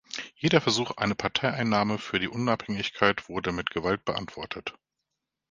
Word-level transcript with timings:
Jeder 0.35 0.61
Versuch 0.61 0.97
einer 0.97 1.13
Parteinahme 1.13 1.99
für 1.99 2.17
die 2.17 2.27
Unabhängigkeit 2.27 3.29
wurde 3.29 3.51
mit 3.51 3.69
Gewalt 3.69 4.03
beantwortet. 4.03 4.73